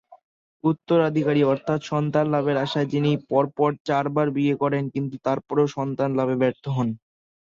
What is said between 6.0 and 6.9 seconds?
লাভে ব্যর্থ হন।